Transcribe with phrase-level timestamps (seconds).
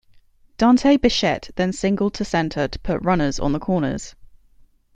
[0.57, 4.15] Dante Bichette then singled to center to put runners on the corners.